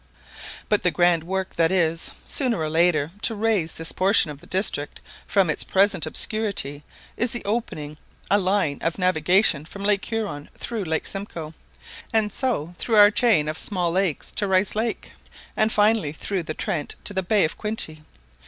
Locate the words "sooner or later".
2.25-3.11